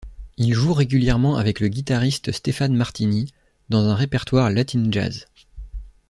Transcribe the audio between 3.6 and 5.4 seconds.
dans un répertoire latin' jazz.